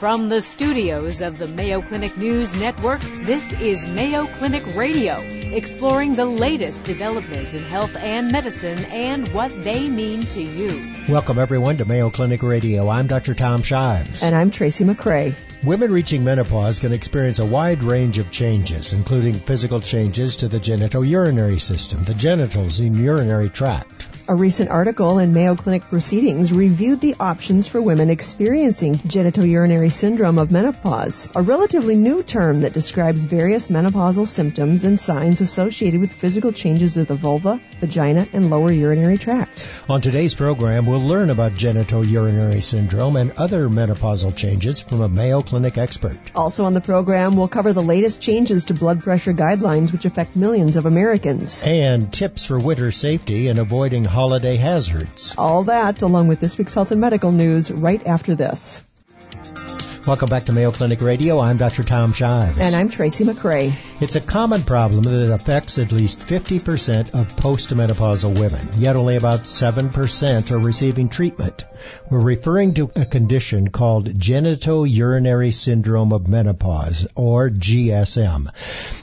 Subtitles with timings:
[0.00, 6.14] From the studios of the Mayo Clinic News Network, this is Mayo Clinic Radio, exploring
[6.14, 10.94] the latest developments in health and medicine and what they mean to you.
[11.06, 12.88] Welcome everyone to Mayo Clinic Radio.
[12.88, 13.34] I'm Dr.
[13.34, 14.22] Tom Shives.
[14.22, 15.34] And I'm Tracy McCray.
[15.64, 20.60] Women reaching menopause can experience a wide range of changes, including physical changes to the
[20.60, 24.06] genitourinary system, the genitals and urinary tract.
[24.30, 30.38] A recent article in Mayo Clinic Proceedings reviewed the options for women experiencing genitourinary syndrome
[30.38, 36.12] of menopause, a relatively new term that describes various menopausal symptoms and signs associated with
[36.12, 39.68] physical changes of the vulva, vagina, and lower urinary tract.
[39.88, 45.42] On today's program, we'll learn about genitourinary syndrome and other menopausal changes from a Mayo
[45.42, 46.16] Clinic expert.
[46.36, 50.36] Also on the program, we'll cover the latest changes to blood pressure guidelines which affect
[50.36, 51.66] millions of Americans.
[51.66, 55.34] And tips for winter safety and avoiding holiday hazards.
[55.38, 58.82] All that, along with this week's health and medical news, right after this.
[60.06, 61.40] Welcome back to Mayo Clinic Radio.
[61.40, 61.84] I'm Dr.
[61.84, 62.58] Tom Shives.
[62.58, 63.74] And I'm Tracy McCray.
[64.02, 69.44] It's a common problem that affects at least 50% of postmenopausal women, yet only about
[69.44, 71.64] 7% are receiving treatment.
[72.10, 78.50] We're referring to a condition called genitourinary syndrome of menopause, or GSM.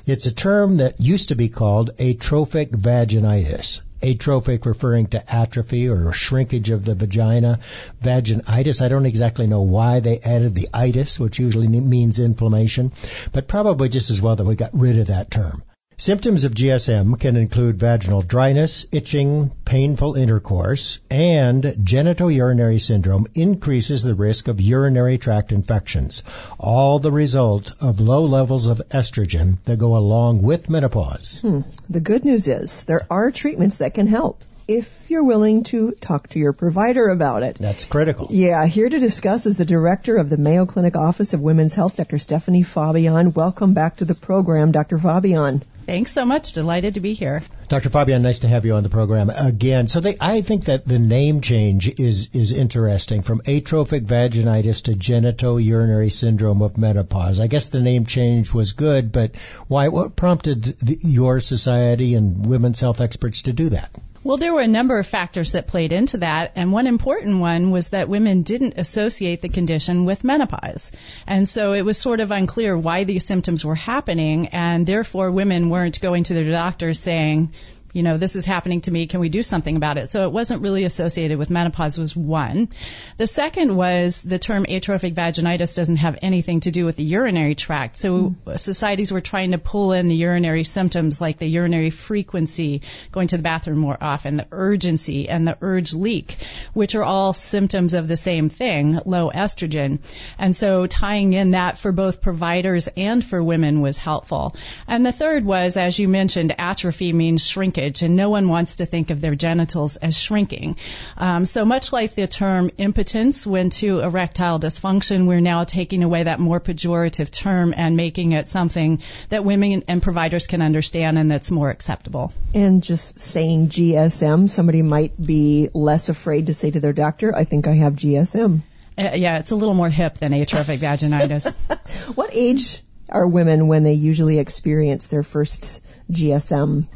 [0.06, 6.14] It's a term that used to be called atrophic vaginitis atrophic referring to atrophy or
[6.14, 7.60] shrinkage of the vagina.
[8.02, 12.92] Vaginitis, I don't exactly know why they added the itis, which usually means inflammation,
[13.32, 15.64] but probably just as well that we got rid of that term.
[16.00, 24.14] Symptoms of GSM can include vaginal dryness, itching, painful intercourse, and genitourinary syndrome increases the
[24.14, 26.22] risk of urinary tract infections,
[26.60, 31.40] all the result of low levels of estrogen that go along with menopause.
[31.42, 31.62] Hmm.
[31.90, 36.30] The good news is there are treatments that can help if you're willing to talk
[36.30, 37.56] to your provider about it.
[37.56, 38.28] That's critical.
[38.30, 41.96] Yeah, here to discuss is the director of the Mayo Clinic Office of Women's Health,
[41.98, 42.20] Dr.
[42.20, 43.34] Stephanie Faubion.
[43.34, 45.00] Welcome back to the program, Dr.
[45.00, 45.64] Faubion.
[45.88, 46.52] Thanks so much.
[46.52, 47.42] Delighted to be here.
[47.70, 47.90] Dr.
[47.90, 49.88] Faubion, nice to have you on the program again.
[49.88, 54.92] So they, I think that the name change is, is interesting from atrophic vaginitis to
[54.92, 57.40] genitourinary syndrome of menopause.
[57.40, 59.38] I guess the name change was good, but
[59.70, 63.90] why, what prompted the, your society and women's health experts to do that?
[64.28, 67.72] Well, there were a number of factors that played into that, and one important one
[67.72, 70.92] was that women didn't associate the condition with menopause.
[71.26, 75.70] And so it was sort of unclear why these symptoms were happening, and therefore women
[75.70, 77.54] weren't going to their doctors saying,
[77.98, 79.08] you know, this is happening to me.
[79.08, 80.12] Can we do something about it?
[80.12, 82.70] So it wasn't really associated with menopause was one.
[83.18, 87.56] The second was the term atrophic vaginitis doesn't have anything to do with the urinary
[87.56, 87.98] tract.
[87.98, 88.60] So mm.
[88.60, 93.38] societies were trying to pull in the urinary symptoms like the urinary frequency, going to
[93.38, 96.38] the bathroom more often, the urgency and the urge leak,
[96.74, 99.98] which are all symptoms of the same thing, low estrogen.
[100.38, 104.56] And so tying in that for both providers and for women was helpful.
[104.88, 108.78] And the third was, as you mentioned, atrophy means shrinkage shrinkage, and no one wants
[108.78, 110.78] to think of their genitals as shrinking.
[111.18, 116.24] Um, so much like the term impotence went to erectile dysfunction, we're now taking away
[116.24, 121.32] that more pejorative term and making it something that women and providers can understand and
[121.32, 122.34] that's more acceptable.
[122.54, 127.46] And just saying GSM, somebody might be less afraid to say to their doctor, I
[127.46, 128.62] think I have GSM.
[128.98, 131.54] Uh, yeah, it's a little more hip than atrophic vaginitis.
[132.16, 135.82] what age are women when they usually experience their first
[136.12, 136.88] GSM?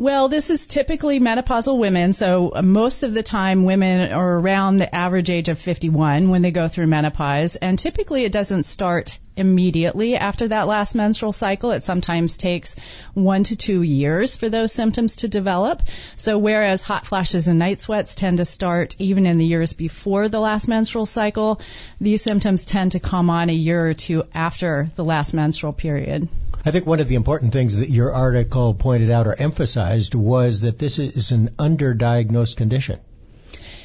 [0.00, 4.94] Well, this is typically menopausal women, so most of the time women are around the
[4.94, 10.14] average age of 51 when they go through menopause, and typically it doesn't start immediately
[10.14, 11.72] after that last menstrual cycle.
[11.72, 12.76] It sometimes takes
[13.14, 15.82] one to two years for those symptoms to develop.
[16.14, 20.28] So whereas hot flashes and night sweats tend to start even in the years before
[20.28, 21.60] the last menstrual cycle,
[22.00, 26.28] these symptoms tend to come on a year or two after the last menstrual period.
[26.68, 30.60] I think one of the important things that your article pointed out or emphasized was
[30.60, 33.00] that this is an underdiagnosed condition.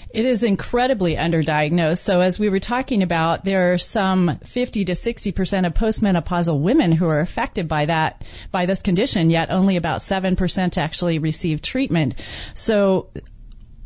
[0.09, 1.99] It is incredibly underdiagnosed.
[1.99, 6.59] So as we were talking about, there are some 50 to 60 percent of postmenopausal
[6.59, 11.19] women who are affected by that, by this condition, yet only about 7 percent actually
[11.19, 12.21] receive treatment.
[12.53, 13.07] So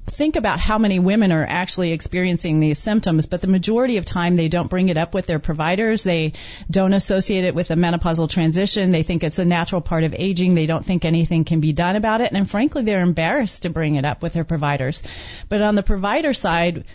[0.07, 4.36] think about how many women are actually experiencing these symptoms, but the majority of time
[4.36, 6.04] they don't bring it up with their providers.
[6.04, 6.33] They
[6.71, 8.92] don't associate it with a menopausal transition.
[8.92, 10.56] They think it's a natural part of aging.
[10.56, 12.31] They don't think anything can be done about it.
[12.31, 15.04] And frankly, they're embarrassed to bring it up with their providers.
[15.50, 16.86] But on the provider side,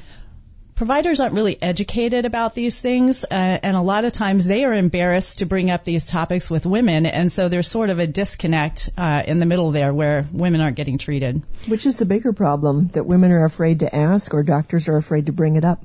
[0.75, 4.73] providers aren't really educated about these things, uh, and a lot of times they are
[4.73, 8.91] embarrassed to bring up these topics with women, and so there's sort of a disconnect
[8.97, 11.43] uh, in the middle there where women aren't getting treated.
[11.67, 15.27] Which is the bigger problem that women are afraid to ask, or doctors are afraid
[15.27, 15.83] to bring it up?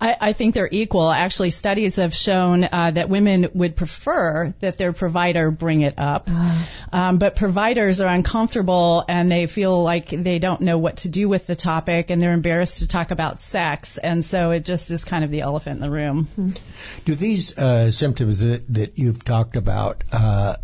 [0.00, 1.10] I, I think they're equal.
[1.10, 6.30] Actually, studies have shown uh, that women would prefer that their provider bring it up,
[6.92, 11.28] um, but providers are uncomfortable and they feel like they don't know what to do
[11.28, 15.04] with the topic and they're embarrassed to talk about sex, and so it just is
[15.04, 16.28] kind of the elephant in the room.
[17.04, 20.56] Do these uh, symptoms that, that you've talked about uh,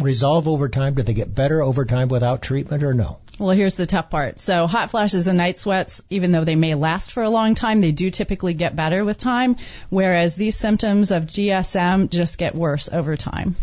[0.00, 0.94] resolve over time?
[0.94, 3.18] Do they get better over time without treatment or no?
[3.38, 4.38] Well, here's the tough part.
[4.38, 7.80] So hot flashes and night sweats, even though they may last for a long time,
[7.80, 9.56] they do typically get better with time,
[9.90, 13.56] whereas these symptoms of GSM just get worse over time.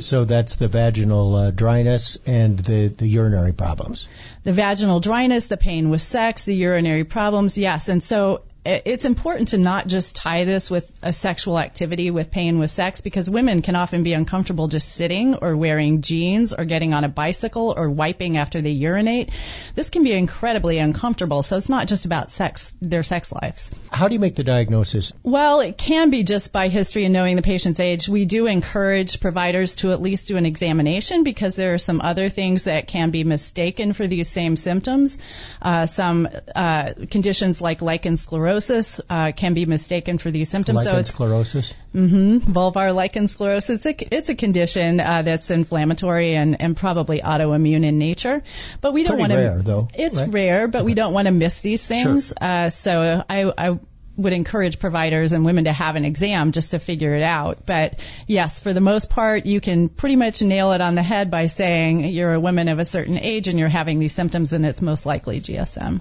[0.00, 4.08] So that's the vaginal uh, dryness and the, the urinary problems.
[4.44, 7.88] The vaginal dryness, the pain with sex, the urinary problems, yes.
[7.88, 12.58] And so it's important to not just tie this with a sexual activity with pain
[12.58, 16.92] with sex because women can often be uncomfortable just sitting or wearing jeans or getting
[16.92, 19.30] on a bicycle or wiping after they urinate.
[19.74, 21.42] This can be incredibly uncomfortable.
[21.42, 23.70] So it's not just about sex, their sex lives.
[23.90, 25.14] How do you make the diagnosis?
[25.22, 28.06] Well, it can be just by history and knowing the patient's age.
[28.06, 32.28] We do encourage providers to at least do an examination because there are some other
[32.28, 35.18] things that can be mistaken for these same symptoms.
[35.62, 40.84] Uh, some uh, conditions like lichen sclerosus sclerosus uh, can be mistaken for these symptoms.
[40.84, 41.72] Lichen so it's sclerosus.
[41.94, 43.70] Mm-hmm, vulvar lichen sclerosus.
[43.70, 48.42] It's a, it's a condition uh, that's inflammatory and, and probably autoimmune in nature.
[48.80, 49.38] But we don't want to.
[49.38, 49.88] rare though.
[49.94, 50.32] It's right?
[50.32, 50.86] rare, but okay.
[50.86, 52.28] we don't want to miss these things.
[52.28, 52.48] Sure.
[52.48, 53.78] Uh, so I, I
[54.16, 57.64] would encourage providers and women to have an exam just to figure it out.
[57.66, 61.30] But yes, for the most part, you can pretty much nail it on the head
[61.30, 64.66] by saying you're a woman of a certain age and you're having these symptoms and
[64.66, 66.00] it's most likely GSM.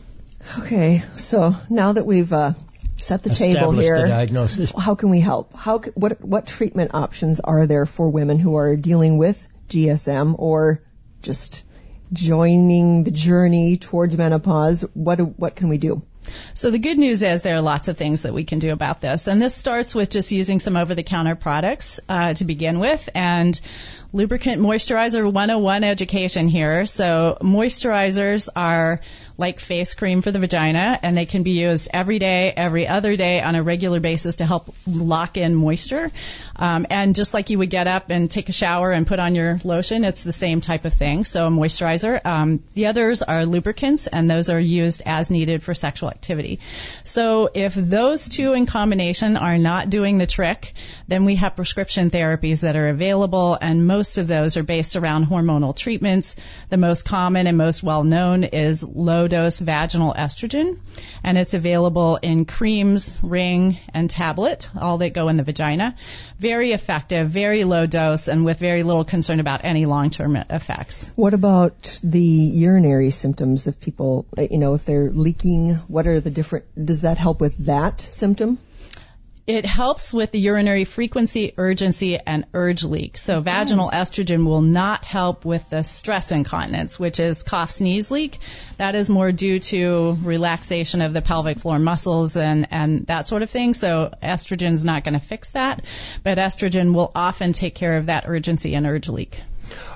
[0.60, 2.54] Okay, so now that we've uh,
[2.98, 4.72] set the table here, the diagnosis.
[4.78, 5.54] how can we help?
[5.54, 10.84] How what what treatment options are there for women who are dealing with GSM or
[11.22, 11.64] just
[12.14, 14.84] joining the journey towards menopause?
[14.94, 16.04] What what can we do?
[16.54, 19.02] So the good news is there are lots of things that we can do about
[19.02, 23.60] this, and this starts with just using some over-the-counter products uh, to begin with, and
[24.18, 26.88] lubricant moisturizer 101 education here.
[26.88, 29.00] So moisturizers are
[29.38, 33.16] like face cream for the vagina, and they can be used every day, every other
[33.16, 36.12] day on a regular basis to help lock in moisture.
[36.56, 39.36] Um, and just like you would get up and take a shower and put on
[39.36, 41.24] your lotion, it's the same type of thing.
[41.24, 42.20] So a moisturizer.
[42.26, 46.60] Um, the others are lubricants, and those are used as needed for sexual activity.
[47.04, 50.74] So if those two in combination are not doing the trick,
[51.08, 55.26] then we have prescription therapies that are available, and most of those are based around
[55.26, 56.38] hormonal treatments.
[56.70, 60.80] The most common and most well known is low dose vaginal estrogen,
[61.26, 65.96] and it's available in creams, ring, and tablet, all that go in the vagina.
[66.40, 71.10] Very effective, very low dose, and with very little concern about any long term effects.
[71.16, 75.76] What about the urinary symptoms of people, you know, if they're leaking?
[75.88, 78.60] What are the different, does that help with that symptom?
[79.48, 83.18] It helps with the urinary frequency, urgency, and urge leak.
[83.18, 88.40] So vaginal estrogen will not help with the stress incontinence, which is cough, sneeze, leak.
[88.76, 93.42] That is more due to relaxation of the pelvic floor muscles and, and that sort
[93.42, 93.74] of thing.
[93.74, 95.86] So estrogen is not going to fix that,
[96.24, 99.40] but estrogen will often take care of that urgency and urge leak.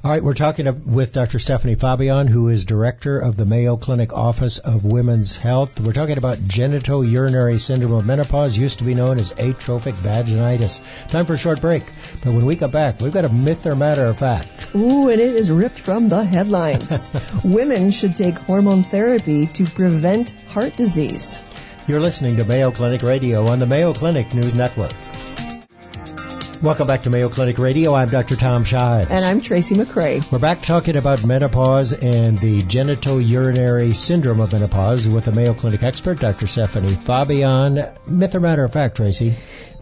[0.03, 1.38] All right, we're talking with Dr.
[1.38, 5.79] Stephanie Faubion, who is director of the Mayo Clinic Office of Women's Health.
[5.79, 10.81] We're talking about genitourinary syndrome of menopause, used to be known as atrophic vaginitis.
[11.09, 11.83] Time for a short break,
[12.24, 14.74] but when we come back, we've got a myth or matter of fact.
[14.74, 17.12] Ooh, and it is ripped from the headlines.
[17.43, 21.43] Women should take hormone therapy to prevent heart disease.
[21.88, 24.93] You're listening to Mayo Clinic Radio on the Mayo Clinic News Network.
[26.62, 27.96] Welcome back to Mayo Clinic Radio.
[27.96, 28.36] I'm Dr.
[28.36, 29.10] Tom Shives.
[29.10, 30.32] And I'm Tracy McCray.
[30.32, 35.82] We're back talking about menopause and the genitourinary syndrome of menopause with the Mayo Clinic
[35.82, 36.46] expert, Dr.
[36.46, 37.98] Stephanie Faubion.
[38.08, 39.34] Myth or matter of fact, Tracy?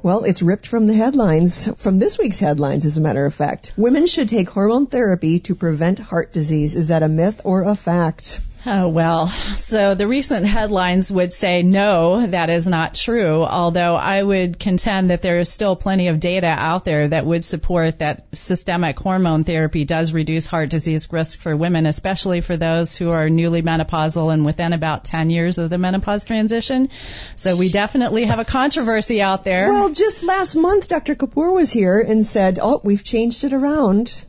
[0.02, 3.74] Well, it's ripped from the headlines, from this week's headlines, as a matter of fact.
[3.76, 6.76] Women should take hormone therapy to prevent heart disease.
[6.76, 8.40] Is that a myth or a fact?
[8.66, 14.22] Oh, well, so the recent headlines would say no, that is not true, although I
[14.22, 18.26] would contend that there is still plenty of data out there that would support that
[18.34, 23.30] systemic hormone therapy does reduce heart disease risk for women, especially for those who are
[23.30, 26.90] newly menopausal and within about 10 years of the menopause transition.
[27.38, 29.72] So we definitely have a controversy out there.
[29.72, 31.16] Well, just last month, Dr.
[31.16, 34.26] Kapoor was here and said, oh, we've changed it around.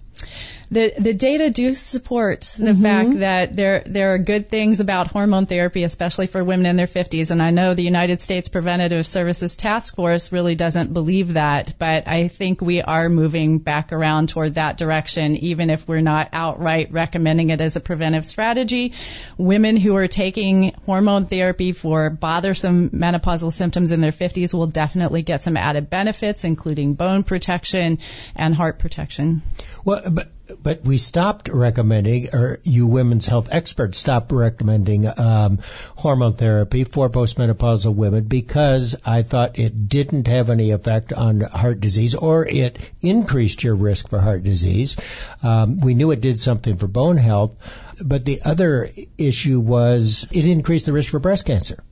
[0.70, 2.82] The the data do support the mm-hmm.
[2.82, 6.86] fact that there there are good things about hormone therapy, especially for women in their
[6.86, 7.32] 50s.
[7.32, 12.06] And I know the United States Preventative Services Task Force really doesn't believe that, but
[12.06, 16.92] I think we are moving back around toward that direction, even if we're not outright
[16.92, 18.92] recommending it as a preventive strategy.
[19.38, 25.22] Women who are taking hormone therapy for bothersome menopausal symptoms in their 50s will definitely
[25.22, 27.98] get some added benefits, including bone protection
[28.36, 29.42] and heart protection.
[29.84, 30.30] Well, but
[30.62, 35.58] but we stopped recommending, or you women's health experts stopped recommending um,
[35.96, 41.80] hormone therapy for postmenopausal women because I thought it didn't have any effect on heart
[41.80, 44.96] disease, or it increased your risk for heart disease.
[45.42, 47.56] Um, we knew it did something for bone health,
[48.04, 51.82] but the other issue was it increased the risk for breast cancer.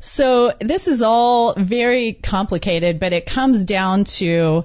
[0.00, 4.64] So this is all very complicated, but it comes down to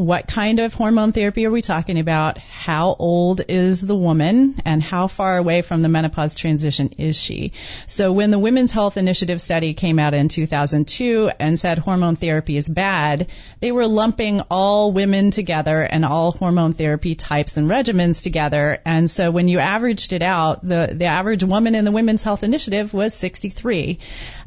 [0.00, 2.38] what kind of hormone therapy are we talking about?
[2.38, 7.52] How old is the woman and how far away from the menopause transition is she?
[7.86, 12.56] So when the Women's Health Initiative study came out in 2002 and said hormone therapy
[12.56, 13.26] is bad,
[13.60, 18.80] they were lumping all women together and all hormone therapy types and regimens together.
[18.86, 22.42] And so when you averaged it out, the, the average woman in the Women's Health
[22.42, 23.98] Initiative was 63.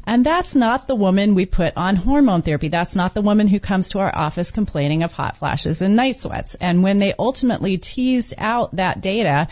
[0.06, 2.68] And that's not the woman we put on hormone therapy.
[2.68, 6.20] That's not the woman who comes to our office complaining of hot flashes and night
[6.20, 6.54] sweats.
[6.56, 9.48] And when they ultimately teased out that data,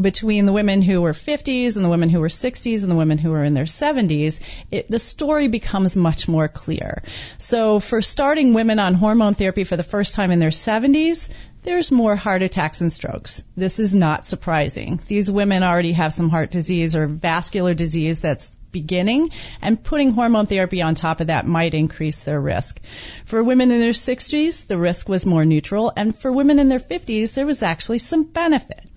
[0.00, 3.18] between the women who were 50s and the women who were 60s and the women
[3.18, 4.40] who were in their 70s,
[4.70, 7.02] it, the story becomes much more clear.
[7.38, 11.28] So for starting women on hormone therapy for the first time in their 70s,
[11.64, 13.42] there's more heart attacks and strokes.
[13.56, 15.00] This is not surprising.
[15.08, 19.30] These women already have some heart disease or vascular disease that's beginning,
[19.62, 22.80] and putting hormone therapy on top of that might increase their risk.
[23.24, 26.78] For women in their 60s, the risk was more neutral, and for women in their
[26.78, 28.88] 50s, there was actually some benefit.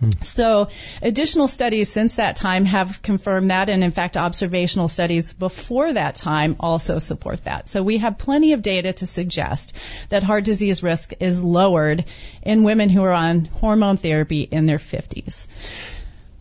[0.00, 0.10] Hmm.
[0.22, 0.68] So
[1.02, 6.14] additional studies since that time have confirmed that, and in fact, observational studies before that
[6.14, 7.68] time also support that.
[7.68, 9.74] So we have plenty of data to suggest
[10.10, 12.04] that heart disease risk is lowered
[12.42, 15.48] in women who are on hormone therapy in their 50s.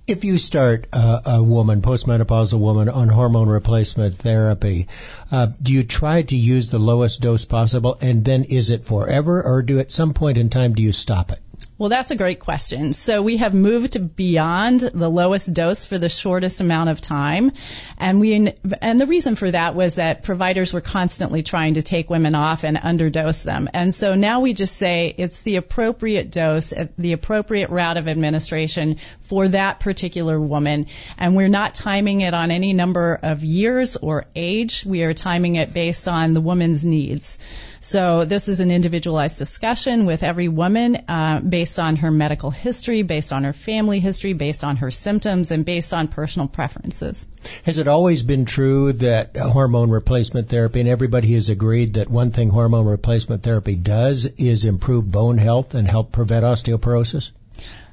[0.07, 4.87] If you start uh, a woman, postmenopausal woman, on hormone replacement therapy,
[5.29, 9.43] uh, do you try to use the lowest dose possible, and then is it forever,
[9.43, 11.39] or do at some point in time do you stop it?
[11.79, 12.93] Well, that's a great question.
[12.93, 17.51] So we have moved beyond the lowest dose for the shortest amount of time,
[17.99, 22.09] and we and the reason for that was that providers were constantly trying to take
[22.09, 26.73] women off and underdose them, and so now we just say it's the appropriate dose,
[26.97, 30.87] the appropriate route of administration for that particular woman,
[31.19, 34.83] and we're not timing it on any number of years or age.
[34.83, 37.37] We are timing it based on the woman's needs.
[37.79, 43.03] So this is an individualized discussion with every woman uh, based on her medical history,
[43.03, 47.27] based on her family history, based on her symptoms, and based on personal preferences.
[47.63, 52.09] Has it always been true that uh, hormone replacement therapy, and everybody has agreed that
[52.09, 57.31] one thing hormone replacement therapy does is improve bone health and help prevent osteoporosis?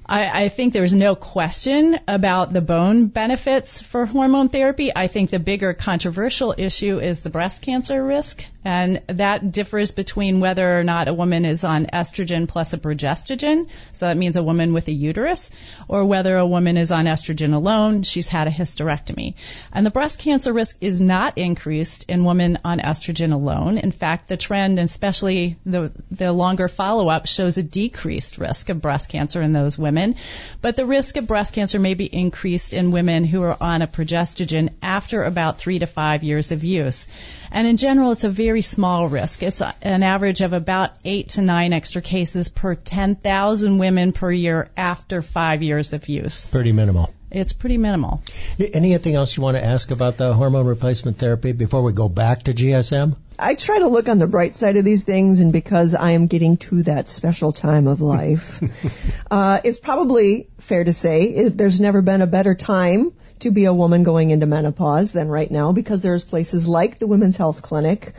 [0.06, 4.92] I, I think there's no question about the bone benefits for hormone therapy.
[4.94, 10.40] I think the bigger controversial issue is the breast cancer risk, and that differs between
[10.40, 14.42] whether or not a woman is on estrogen plus a progestogen, so that means a
[14.42, 15.50] woman with a uterus,
[15.88, 19.34] or whether a woman is on estrogen alone, she's had a hysterectomy.
[19.72, 23.78] And the breast cancer risk is not increased in women on estrogen alone.
[23.78, 29.08] In fact, the trend, especially the, the longer follow-up, shows a decreased risk of breast
[29.08, 30.16] cancer in those women women,
[30.60, 33.86] but the risk of breast cancer may be increased in women who are on a
[33.86, 37.06] progestogen after about three to five years of use.
[37.52, 39.44] And in general, it's a very small risk.
[39.44, 44.68] It's an average of about eight to nine extra cases per 10,000 women per year
[44.76, 46.50] after five years of use.
[46.50, 47.14] Pretty minimal.
[47.34, 48.22] It's pretty minimal.
[48.60, 52.44] Anything else you want to ask about the hormone replacement therapy before we go back
[52.44, 53.16] to GSM?
[53.36, 56.28] I try to look on the bright side of these things, and because I am
[56.28, 58.62] getting to that special time of life,
[59.32, 63.64] uh, it's probably fair to say it, there's never been a better time to be
[63.64, 67.62] a woman going into menopause than right now because there's places like the Women's Health
[67.62, 68.12] Clinic.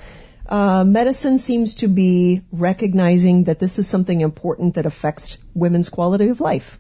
[0.45, 6.27] Uh, medicine seems to be recognizing that this is something important that affects women's quality
[6.27, 6.77] of life.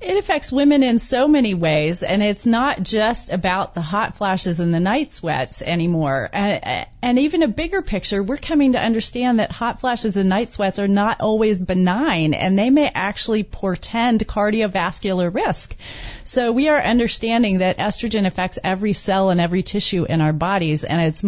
[0.00, 4.60] It affects women in so many ways, and it's not just about the hot flashes
[4.60, 6.30] and the night sweats anymore.
[6.32, 10.78] And, even a bigger picture, we're coming to understand that hot flashes and night sweats
[10.78, 15.74] are not always benign, and they may actually portend cardiovascular risk.
[16.22, 20.84] So we are understanding that estrogen affects every cell and every tissue in our bodies,
[20.84, 21.24] and it's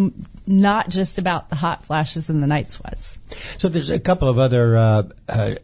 [0.47, 3.17] not just about the hot flashes and the night sweats.
[3.57, 5.55] So there's a couple of other uh, uh,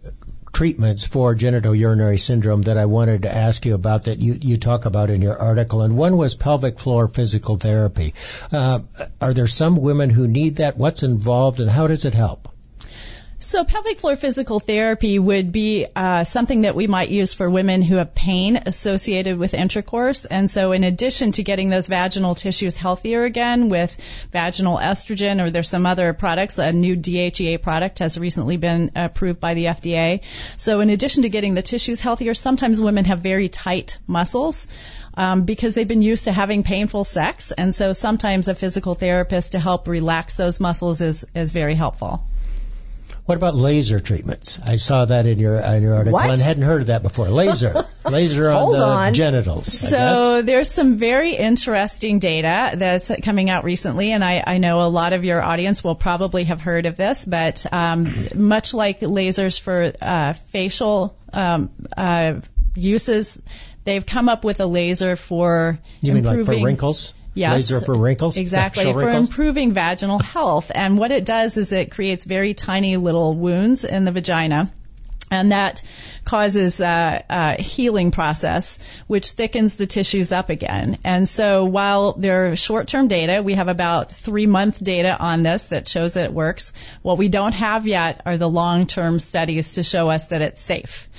[0.54, 4.86] treatments for genitourinary syndrome that I wanted to ask you about that you, you talk
[4.86, 8.13] about in your article, and one was pelvic floor physical therapy.
[8.51, 8.80] Uh,
[9.22, 10.77] are there some women who need that?
[10.77, 12.50] What's involved, and how does it help?
[13.39, 17.84] So pelvic floor physical therapy would be uh, something that we might use for women
[17.84, 20.25] who have pain associated with intercourse.
[20.25, 23.96] And so in addition to getting those vaginal tissues healthier again with
[24.32, 29.39] vaginal estrogen or there's some other products, a new DHEA product has recently been approved
[29.39, 30.22] by the FDA.
[30.56, 34.67] So in addition to getting the tissues healthier, sometimes women have very tight muscles.
[35.13, 39.53] Um, because they've been used to having painful sex, and so sometimes a physical therapist
[39.53, 42.22] to help relax those muscles is is very helpful.
[43.27, 44.57] What about laser treatments?
[44.65, 46.29] I saw that in your in your article What?
[46.31, 47.27] and hadn't heard of that before.
[47.27, 49.13] Laser, laser on Hold the on.
[49.13, 49.67] genitals.
[49.67, 54.88] So there's some very interesting data that's coming out recently, and I, I know a
[54.88, 59.60] lot of your audience will probably have heard of this, but um, much like lasers
[59.60, 62.36] for uh, facial um, uh,
[62.75, 63.38] uses,
[63.84, 67.13] they've come up with a laser for You mean like for improving- wrinkles?
[67.38, 67.72] Yes.
[67.72, 68.36] Laser for wrinkles?
[68.38, 68.91] Exactly.
[68.91, 69.27] For wrinkles?
[69.27, 70.72] improving vaginal health.
[70.74, 74.72] And what it does is it creates very tiny little wounds in the vagina.
[75.29, 75.81] And that
[76.24, 80.98] causes a, a healing process, which thickens the tissues up again.
[81.03, 85.88] And so while there are short-term data, we have about three-month data on this that
[85.88, 86.74] shows that it works.
[87.01, 91.10] What we don't have yet are the long-term studies to show us that it's safe.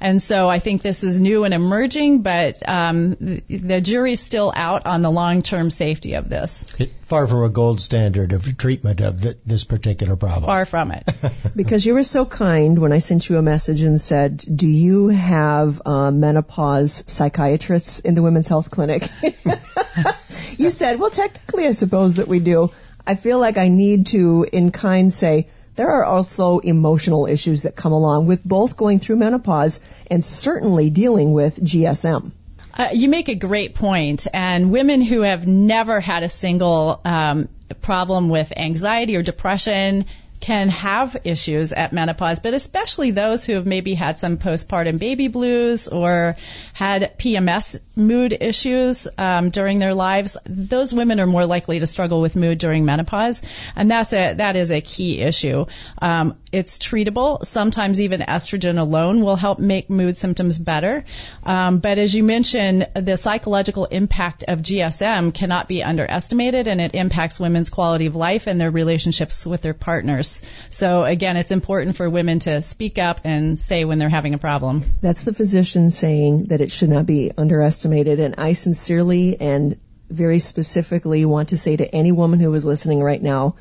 [0.00, 4.52] And so I think this is new and emerging, but um, the, the jury's still
[4.54, 6.66] out on the long-term safety of this.
[6.78, 10.44] It- far from a gold standard of treatment of th- this particular problem.
[10.44, 11.08] Far from it.
[11.56, 15.08] Because you were so kind when I sent you a message and said, "Do you
[15.08, 19.08] have uh, menopause psychiatrists in the Women's Health Clinic?"
[20.56, 22.70] you said, "Well, technically, I suppose that we do."
[23.06, 27.74] I feel like I need to, in kind, say there are also emotional issues that
[27.74, 32.32] come along with both going through menopause and certainly dealing with GSM.
[32.74, 37.48] Uh, you make a great point, and women who have never had a single um,
[37.80, 40.04] problem with anxiety or depression
[40.40, 45.28] can have issues at menopause, but especially those who have maybe had some postpartum baby
[45.28, 46.36] blues or
[46.72, 50.36] had PMS mood issues um, during their lives.
[50.46, 53.42] Those women are more likely to struggle with mood during menopause,
[53.74, 55.66] and that's a that is a key issue.
[56.00, 57.44] Um, it's treatable.
[57.44, 61.04] Sometimes even estrogen alone will help make mood symptoms better.
[61.44, 66.94] Um, but as you mentioned, the psychological impact of GSM cannot be underestimated, and it
[66.94, 70.27] impacts women's quality of life and their relationships with their partners.
[70.70, 74.38] So again, it's important for women to speak up and say when they're having a
[74.38, 74.84] problem.
[75.00, 78.20] That's the physician saying that it should not be underestimated.
[78.20, 79.78] And I sincerely and
[80.10, 83.56] very specifically want to say to any woman who is listening right now,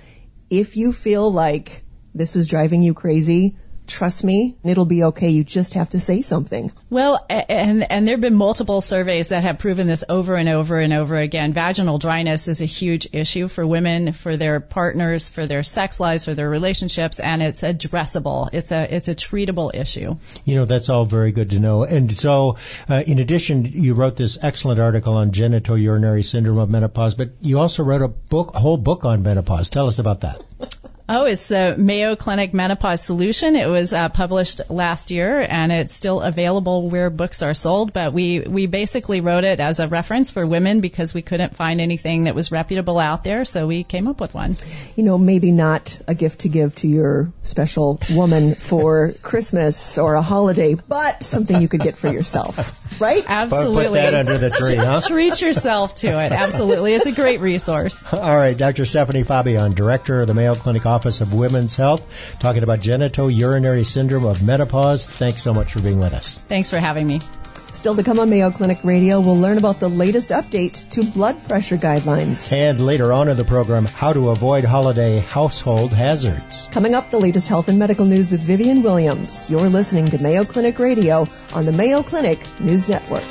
[0.49, 1.83] if you feel like
[2.15, 5.29] this is driving you crazy, trust me, it'll be okay.
[5.29, 6.71] You just have to say something.
[6.89, 10.93] Well, and and there've been multiple surveys that have proven this over and over and
[10.93, 11.53] over again.
[11.53, 16.25] Vaginal dryness is a huge issue for women, for their partners, for their sex lives,
[16.25, 18.49] for their relationships, and it's addressable.
[18.53, 20.17] It's a it's a treatable issue.
[20.45, 21.83] You know, that's all very good to know.
[21.83, 22.57] And so,
[22.89, 27.59] uh, in addition, you wrote this excellent article on genitourinary syndrome of menopause, but you
[27.59, 29.69] also wrote a book, a whole book on menopause.
[29.69, 30.43] Tell us about that.
[31.09, 33.55] Oh, it's the Mayo Clinic Menopause Solution.
[33.55, 37.93] It was uh, published last year, and it's still available where books are sold.
[37.93, 41.79] But we we basically wrote it as a reference for women because we couldn't find
[41.79, 44.57] anything that was reputable out there, so we came up with one.
[44.97, 50.15] You know, maybe not a gift to give to your special woman for Christmas or
[50.15, 53.23] a holiday, but something you could get for yourself, right?
[53.25, 53.85] Absolutely.
[53.85, 54.99] Put that under the tree, huh?
[55.07, 56.33] Treat yourself to it.
[56.33, 56.95] Absolutely.
[56.95, 58.03] It's a great resource.
[58.13, 58.85] All right, Dr.
[58.85, 62.01] Stephanie Faubion, Director of the Mayo Clinic Office of Women's Health,
[62.39, 65.05] talking about genitourinary syndrome of menopause.
[65.05, 66.33] Thanks so much for being with us.
[66.33, 67.19] Thanks for having me.
[67.71, 71.37] Still to come on Mayo Clinic Radio, we'll learn about the latest update to blood
[71.47, 72.51] pressure guidelines.
[72.51, 76.67] And later on in the program, how to avoid holiday household hazards.
[76.71, 79.51] Coming up, the latest health and medical news with Vivian Williams.
[79.51, 83.29] You're listening to Mayo Clinic Radio on the Mayo Clinic News Network.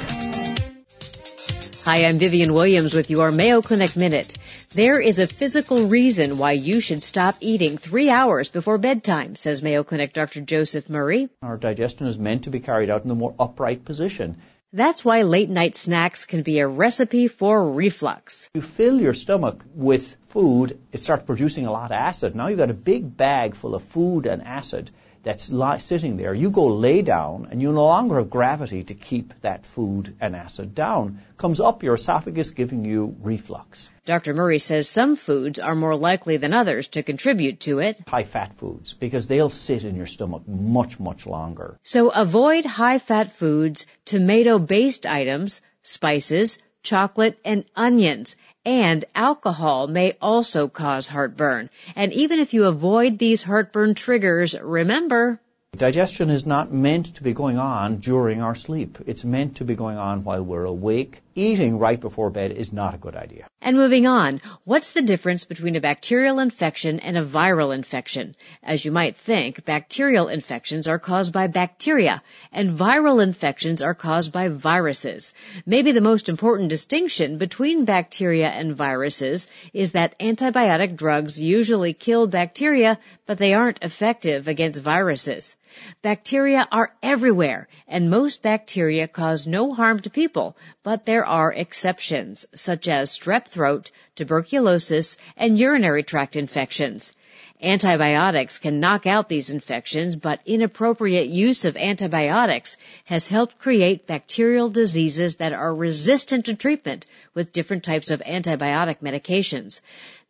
[1.85, 4.39] Hi, I'm Vivian Williams with your Mayo Clinic Minute.
[4.77, 9.63] There is a physical reason why you should stop eating three hours before bedtime, says
[9.63, 10.43] Mayo Clinic Dr.
[10.43, 11.31] Joseph Murray.
[11.41, 14.37] Our digestion is meant to be carried out in a more upright position.
[14.75, 18.51] That's why late night snacks can be a recipe for reflux.
[18.53, 22.37] You fill your stomach with food, it starts producing a lot of acid.
[22.37, 24.91] Now you've got a big bag full of food and acid
[25.27, 26.33] that's li- sitting there.
[26.33, 30.37] You go lay down, and you no longer have gravity to keep that food and
[30.37, 31.21] acid down.
[31.37, 33.91] Comes up your esophagus, giving you reflux.
[34.05, 34.35] Dr.
[34.35, 38.01] Murray says some foods are more likely than others to contribute to it.
[38.07, 41.77] High fat foods, because they'll sit in your stomach much, much longer.
[41.83, 48.37] So avoid high fat foods, tomato based items, spices, chocolate, and onions.
[48.67, 51.71] And alcohol may also cause heartburn.
[51.95, 55.41] And even if you avoid these heartburn triggers, remember,
[55.77, 58.99] Digestion is not meant to be going on during our sleep.
[59.07, 61.23] It's meant to be going on while we're awake.
[61.39, 63.47] Eating right before bed is not a good idea.
[63.61, 68.35] And moving on, what's the difference between a bacterial infection and a viral infection?
[68.63, 72.23] As you might think, bacterial infections are caused by bacteria,
[72.53, 75.35] and viral infections are caused by viruses.
[75.67, 82.27] Maybe the most important distinction between bacteria and viruses is that antibiotic drugs usually kill
[82.27, 85.55] bacteria, but they aren't effective against viruses.
[86.01, 92.47] Bacteria are everywhere, and most bacteria cause no harm to people, but there are exceptions,
[92.55, 97.13] such as strep throat, tuberculosis, and urinary tract infections.
[97.61, 104.69] Antibiotics can knock out these infections, but inappropriate use of antibiotics has helped create bacterial
[104.69, 109.81] diseases that are resistant to treatment with different types of antibiotic medications.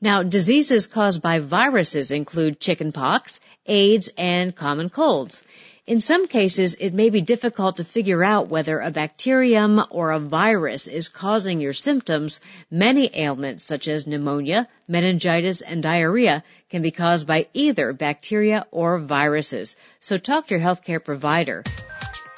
[0.01, 5.45] Now, diseases caused by viruses include chickenpox, AIDS, and common colds.
[5.87, 10.19] In some cases, it may be difficult to figure out whether a bacterium or a
[10.19, 12.41] virus is causing your symptoms.
[12.73, 18.99] Many ailments, such as pneumonia, meningitis, and diarrhea, can be caused by either bacteria or
[18.99, 19.77] viruses.
[20.01, 21.63] So talk to your healthcare provider.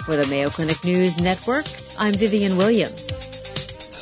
[0.05, 1.65] For the Mayo Clinic News Network,
[1.99, 3.48] I'm Vivian Williams.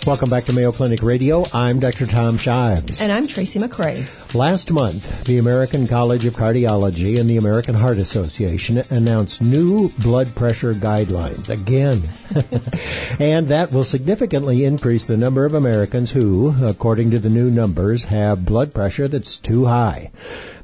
[0.07, 1.43] Welcome back to Mayo Clinic Radio.
[1.53, 2.07] I'm Dr.
[2.07, 3.01] Tom Shives.
[3.01, 4.37] And I'm Tracy McCray.
[4.37, 10.33] Last month, the American College of Cardiology and the American Heart Association announced new blood
[10.33, 12.03] pressure guidelines again.
[13.19, 18.05] and that will significantly increase the number of Americans who, according to the new numbers,
[18.05, 20.13] have blood pressure that's too high.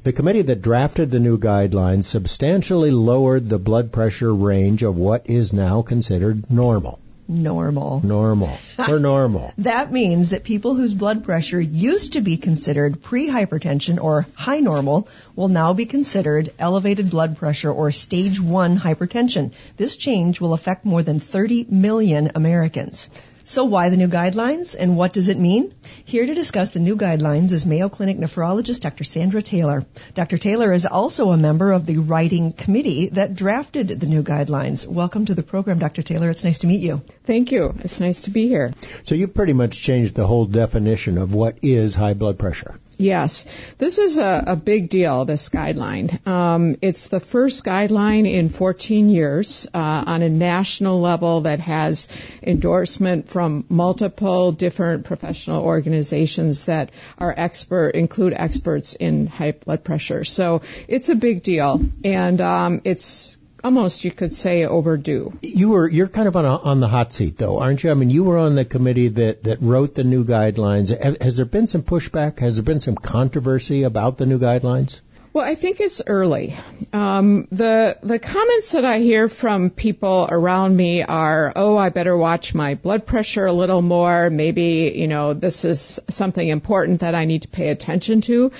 [0.05, 5.29] The committee that drafted the new guidelines substantially lowered the blood pressure range of what
[5.29, 8.01] is now considered normal normal.
[8.05, 8.57] Normal.
[8.79, 9.53] We're normal.
[9.59, 15.09] that means that people whose blood pressure used to be considered pre-hypertension or high normal
[15.37, 19.53] will now be considered elevated blood pressure or stage 1 hypertension.
[19.77, 23.09] This change will affect more than 30 million Americans.
[23.45, 25.75] So why the new guidelines and what does it mean?
[26.05, 29.03] Here to discuss the new guidelines is Mayo Clinic nephrologist Dr.
[29.03, 29.85] Sandra Taler.
[30.15, 30.39] Dr.
[30.39, 34.87] Taler is also a member of the writing committee that drafted the new guidelines.
[34.87, 36.03] Welcome to the program, Dr.
[36.03, 36.31] Taler.
[36.31, 37.03] It's nice to meet you.
[37.25, 37.75] Thank you.
[37.81, 38.73] It's nice to be here.
[39.03, 42.77] So you've pretty much changed the whole definition of what is high blood pressure.
[43.03, 46.25] Yes, this is a, a big deal, this guideline.
[46.25, 52.09] Um, it's the first guideline in 14 years uh, on a national level that has
[52.43, 60.23] endorsement from multiple different professional organizations that are expert, include experts in high blood pressure.
[60.23, 65.33] So it's a big deal, and um, it's almost you could say overdue.
[65.43, 67.91] You were you're kind of on a, on the hot seat though, aren't you?
[67.91, 70.91] I mean, you were on the committee that that wrote the new guidelines.
[71.23, 72.41] Has there been some pushback?
[72.41, 75.01] Has there been some controversy about the new guidelines?
[75.35, 76.55] Well, I think it's early.
[76.93, 82.15] Um, the the comments that I hear from people around me are, "Oh, I better
[82.15, 84.29] watch my blood pressure a little more.
[84.29, 88.53] Maybe you know this is something important that I need to pay attention to."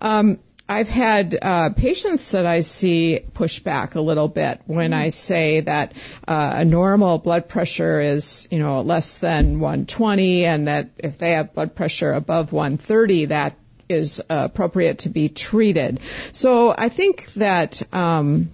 [0.00, 0.38] Um,
[0.70, 5.62] I've had uh, patients that I see push back a little bit when I say
[5.62, 5.94] that
[6.28, 11.32] uh, a normal blood pressure is, you know, less than 120, and that if they
[11.32, 13.56] have blood pressure above 130, that
[13.88, 16.00] is uh, appropriate to be treated.
[16.32, 17.82] So I think that.
[17.92, 18.52] Um,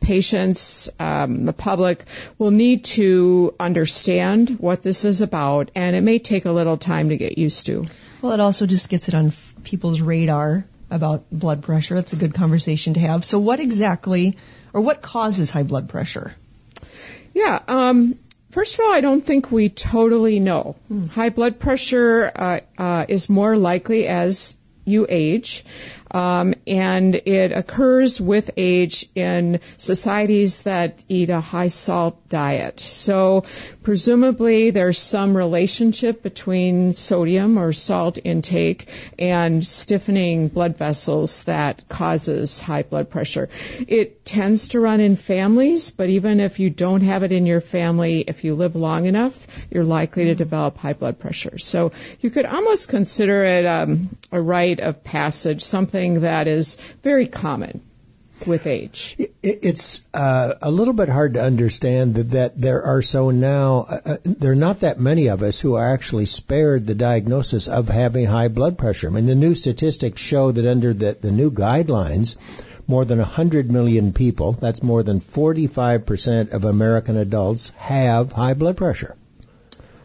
[0.00, 2.06] patients, um, the public
[2.38, 7.10] will need to understand what this is about, and it may take a little time
[7.10, 7.84] to get used to.
[8.22, 11.94] Well, it also just gets it on f- people's radar about blood pressure.
[11.94, 13.24] That's a good conversation to have.
[13.24, 14.36] So, what exactly,
[14.72, 16.34] or what causes high blood pressure?
[17.34, 17.60] Yeah.
[17.68, 18.18] Um,
[18.50, 20.74] First of all, I don't think we totally know.
[20.88, 21.04] Hmm.
[21.04, 25.64] High blood pressure uh, uh, is more likely as you age.
[26.10, 32.80] Um, and it occurs with age in societies that eat a high salt diet.
[32.80, 33.44] So
[33.82, 42.60] presumably there's some relationship between sodium or salt intake and stiffening blood vessels that causes
[42.60, 43.48] high blood pressure.
[43.86, 47.60] It tends to run in families, but even if you don't have it in your
[47.60, 51.58] family, if you live long enough, you're likely to develop high blood pressure.
[51.58, 57.26] So you could almost consider it um, a rite of passage, something that is very
[57.26, 57.80] common
[58.46, 59.16] with age.
[59.42, 64.00] It's uh, a little bit hard to understand that, that there are so now, uh,
[64.04, 67.88] uh, there are not that many of us who are actually spared the diagnosis of
[67.88, 69.08] having high blood pressure.
[69.08, 72.36] I mean, the new statistics show that under the, the new guidelines,
[72.86, 78.76] more than 100 million people, that's more than 45% of American adults, have high blood
[78.76, 79.14] pressure.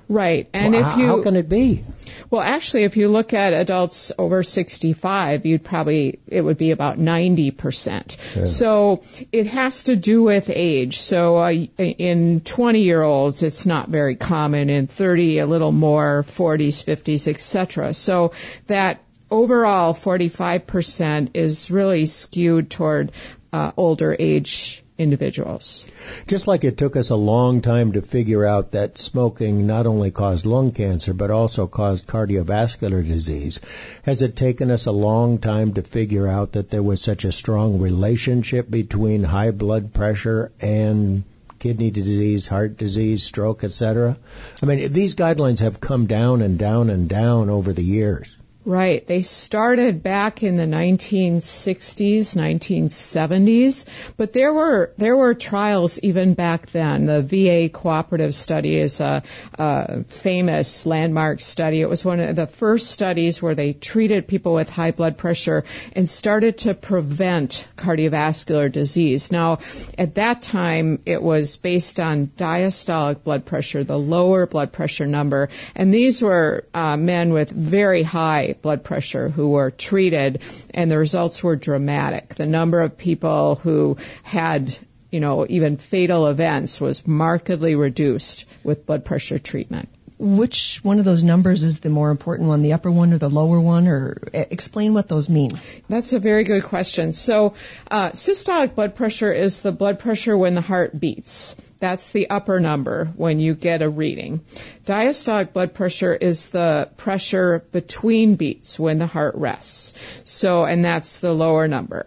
[0.08, 0.48] Right.
[0.54, 1.84] And well, if you how can it be?
[2.30, 6.98] Well, actually, if you look at adults over 65, you'd probably it would be about
[6.98, 8.18] 90 percent.
[8.36, 8.46] Yeah.
[8.46, 10.98] So it has to do with age.
[11.00, 14.70] So uh, in 20 year olds, it's not very common.
[14.70, 16.24] In 30, a little more.
[16.24, 17.94] 40s, 50s, etc.
[17.94, 18.34] So
[18.68, 23.12] that overall 45% is really skewed toward
[23.52, 25.86] uh, older age individuals.
[26.28, 30.12] Just like it took us a long time to figure out that smoking not only
[30.12, 33.60] caused lung cancer but also caused cardiovascular disease,
[34.04, 37.32] has it taken us a long time to figure out that there was such a
[37.32, 41.24] strong relationship between high blood pressure and
[41.60, 44.18] kidney disease, heart disease, stroke, etc.?
[44.64, 48.38] I mean, these guidelines have come down and down and down over the years.
[48.68, 49.06] Right.
[49.06, 53.86] They started back in the 1960s, 1970s,
[54.18, 57.06] but there were there were trials even back then.
[57.06, 59.22] The VA cooperative study is a,
[59.60, 61.80] a famous landmark study.
[61.80, 65.64] It was one of the first studies where they treated people with high blood pressure
[65.94, 69.32] and started to prevent cardiovascular disease.
[69.32, 69.60] Now,
[69.96, 75.50] at that time, it was based on diastolic blood pressure, the lower blood pressure number,
[75.76, 80.42] and these were uh, men with very high blood pressure who were treated,
[80.74, 82.36] and the results were dramatic.
[82.36, 84.78] The number of people who had
[85.12, 89.88] you know, even fatal events was markedly reduced with blood pressure treatment.
[90.18, 93.30] Which one of those numbers is the more important one, the upper one or the
[93.30, 95.52] lower one, or explain what those mean?
[95.90, 97.12] That's a very good question.
[97.12, 97.54] So,
[97.92, 101.58] uh, systolic blood pressure is the blood pressure when the heart beats.
[101.80, 104.40] That's the upper number when you get a reading.
[104.86, 110.22] Diastolic blood pressure is the pressure between beats when the heart rests.
[110.24, 112.06] So, and that's the lower number.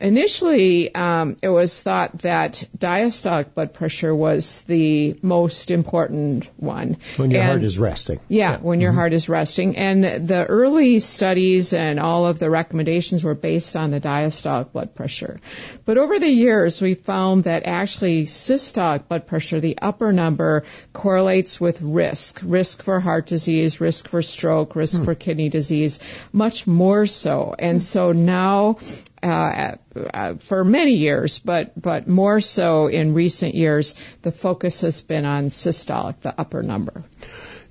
[0.00, 6.96] Initially, um, it was thought that diastolic blood pressure was the most important one.
[7.16, 8.18] When your and, heart is resting.
[8.28, 8.56] Yeah, yeah.
[8.58, 8.98] when your mm-hmm.
[8.98, 9.76] heart is resting.
[9.76, 14.94] And the early studies and all of the recommendations were based on the diastolic blood
[14.94, 15.38] pressure.
[15.84, 21.60] But over the years, we found that actually systolic blood pressure, the upper number, correlates
[21.60, 22.40] with risk.
[22.42, 25.04] Risk for heart disease, risk for stroke, risk hmm.
[25.04, 25.98] for kidney disease,
[26.32, 27.54] much more so.
[27.58, 28.78] And so now
[29.22, 29.76] uh,
[30.14, 35.24] uh, for many years, but but more so in recent years, the focus has been
[35.24, 37.04] on systolic, the upper number.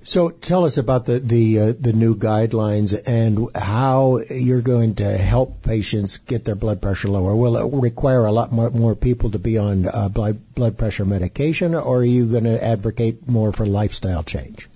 [0.02, 5.04] So tell us about the the uh, the new guidelines and how you're going to
[5.04, 7.36] help patients get their blood pressure lower.
[7.36, 11.04] Will it require a lot more, more people to be on uh, blood blood pressure
[11.04, 14.68] medication, or are you going to advocate more for lifestyle change?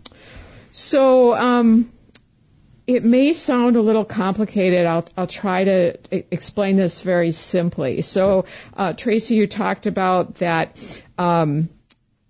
[0.72, 1.90] So um,
[2.86, 4.86] it may sound a little complicated.
[4.86, 5.96] I'll, I'll try to
[6.32, 8.02] explain this very simply.
[8.02, 8.44] So,
[8.76, 11.70] uh, Tracy, you talked about that um,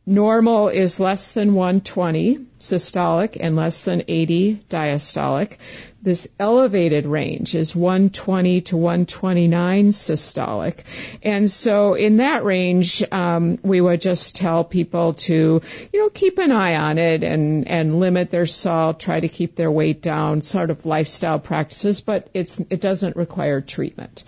[0.06, 5.58] normal is less than 120 systolic and less than 80 diastolic.
[6.04, 10.84] This elevated range is 120 to 129 systolic.
[11.22, 15.62] And so in that range, um, we would just tell people to,
[15.94, 19.56] you know, keep an eye on it and, and limit their salt, try to keep
[19.56, 24.24] their weight down, sort of lifestyle practices, but it's, it doesn't require treatment.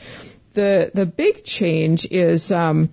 [0.55, 2.89] The, the big change is, um,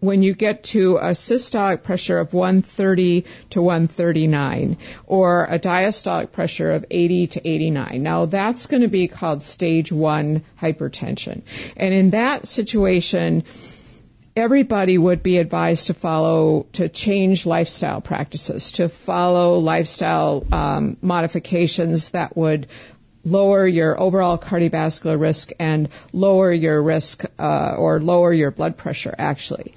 [0.00, 6.72] when you get to a systolic pressure of 130 to 139 or a diastolic pressure
[6.72, 8.02] of 80 to 89.
[8.02, 11.42] Now that's going to be called stage one hypertension.
[11.76, 13.44] And in that situation,
[14.36, 22.10] everybody would be advised to follow, to change lifestyle practices, to follow lifestyle um, modifications
[22.10, 22.66] that would
[23.24, 29.14] lower your overall cardiovascular risk and lower your risk uh, or lower your blood pressure
[29.18, 29.74] actually.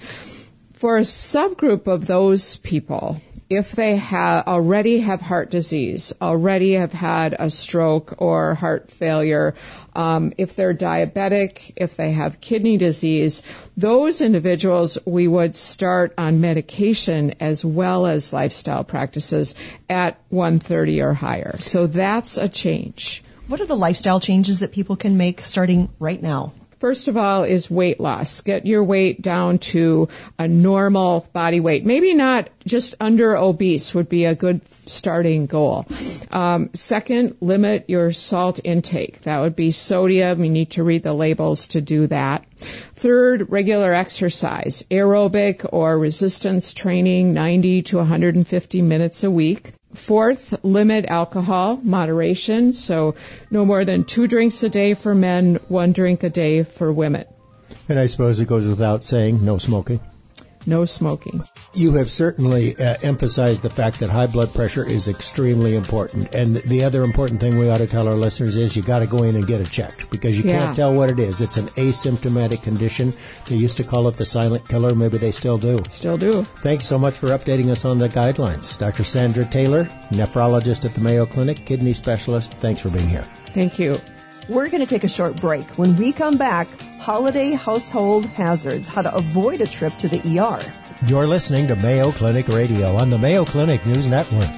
[0.73, 7.35] For a subgroup of those people, if they already have heart disease, already have had
[7.37, 9.53] a stroke or heart failure,
[9.95, 13.43] um, if they're diabetic, if they have kidney disease,
[13.77, 19.55] those individuals we would start on medication as well as lifestyle practices
[19.89, 21.57] at 130 or higher.
[21.59, 23.23] So that's a change.
[23.53, 26.53] What are the lifestyle changes that people can make starting right now?
[26.79, 28.41] First of all is weight loss.
[28.41, 30.07] Get your weight down to
[30.39, 31.85] a normal body weight.
[31.85, 35.85] Maybe not just under obese would be a good starting goal.
[36.31, 39.21] Um, second, limit your salt intake.
[39.21, 40.43] That would be sodium.
[40.43, 42.47] You need to read the labels to do that.
[42.57, 49.73] Third, regular exercise, aerobic or resistance training, 90 to 150 minutes a week.
[49.93, 52.73] Fourth, limit alcohol, moderation.
[52.73, 53.15] So
[53.51, 57.25] no more than two drinks a day for men, one drink a day for women.
[57.89, 59.99] And I suppose it goes without saying, no smoking
[60.65, 61.43] no smoking.
[61.73, 66.33] You have certainly uh, emphasized the fact that high blood pressure is extremely important.
[66.33, 69.07] And the other important thing we ought to tell our listeners is you got to
[69.07, 70.59] go in and get it checked because you yeah.
[70.59, 71.41] can't tell what it is.
[71.41, 73.13] It's an asymptomatic condition.
[73.47, 74.95] They used to call it the silent killer.
[74.95, 75.79] Maybe they still do.
[75.89, 76.43] Still do.
[76.43, 78.77] Thanks so much for updating us on the guidelines.
[78.77, 79.03] Dr.
[79.03, 82.53] Sandra Taler, nephrologist at the Mayo Clinic, kidney specialist.
[82.55, 83.23] Thanks for being here.
[83.53, 83.97] Thank you.
[84.49, 85.65] We're going to take a short break.
[85.77, 86.67] When we come back,
[86.99, 91.07] holiday household hazards, how to avoid a trip to the ER.
[91.07, 94.49] You're listening to Mayo Clinic Radio on the Mayo Clinic News Network.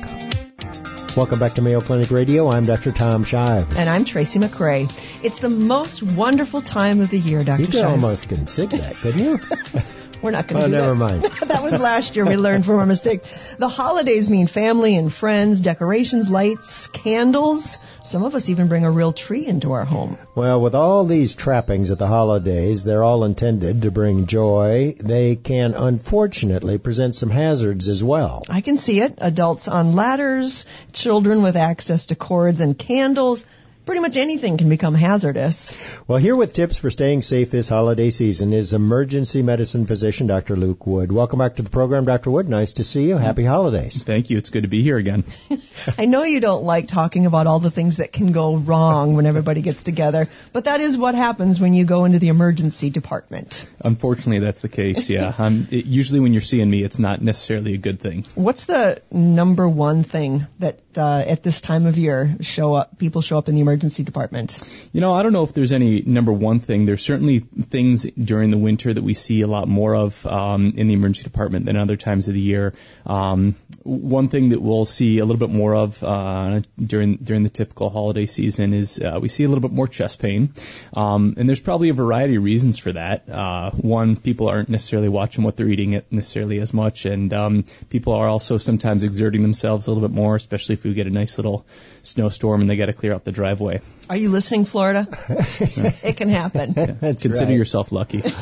[1.15, 2.49] Welcome back to Mayo Clinic Radio.
[2.49, 2.91] I'm Dr.
[2.91, 3.73] Tom Shives.
[3.77, 4.83] And I'm Tracy McCray.
[5.23, 7.61] It's the most wonderful time of the year, Dr.
[7.61, 7.91] You could Shives.
[7.91, 9.39] almost consider that, couldn't you?
[10.25, 10.95] We're not going to oh, do never that.
[10.95, 11.23] mind.
[11.49, 12.25] that was last year.
[12.25, 13.21] We learned from our mistake.
[13.59, 17.77] The holidays mean family and friends, decorations, lights, candles.
[18.03, 20.17] Some of us even bring a real tree into our home.
[20.33, 24.95] Well, with all these trappings at the holidays, they're all intended to bring joy.
[24.97, 28.41] They can unfortunately present some hazards as well.
[28.49, 29.13] I can see it.
[29.19, 33.45] Adults on ladders, children with access to cords and candles
[33.85, 35.77] pretty much anything can become hazardous.
[36.07, 40.55] Well, here with tips for staying safe this holiday season is emergency medicine physician Dr.
[40.55, 41.11] Luke Wood.
[41.11, 42.31] Welcome back to the program, Dr.
[42.31, 42.49] Wood.
[42.49, 43.17] Nice to see you.
[43.17, 44.01] Happy holidays.
[44.01, 44.37] Thank you.
[44.37, 45.23] It's good to be here again.
[45.99, 49.27] I know you don't like talking about all the things that can go wrong when
[49.27, 53.69] everybody gets together, but that is what happens when you go into the emergency department.
[53.83, 55.09] Unfortunately, that's the case.
[55.11, 55.33] Yeah.
[55.37, 58.25] um, it, usually, when you're seeing me, it's not necessarily a good thing.
[58.33, 62.97] What's the number one thing that uh, at this time of year show up?
[62.97, 64.89] People show up in the emergency department.
[64.93, 66.85] You know, I don't know if there's any number one thing.
[66.85, 70.87] There's certainly things during the winter that we see a lot more of um, in
[70.87, 72.73] the emergency department than other times of the year.
[73.05, 77.49] Um, one thing that we'll see a little bit more of uh, during during the
[77.49, 80.53] typical holiday season is uh, we see a little bit more chest pain,
[80.93, 83.29] um, and there's probably a variety of reasons for that.
[83.29, 88.13] Uh, one, people aren't necessarily watching what they're eating necessarily as much, and um, people
[88.13, 91.37] are also sometimes exerting themselves a little bit more, especially if we get a nice
[91.37, 91.65] little
[92.01, 93.64] snowstorm and they got to clear out the driveway.
[94.09, 95.07] Are you listening, Florida?
[95.29, 96.73] it can happen.
[96.73, 97.57] That's Consider right.
[97.57, 98.23] yourself lucky.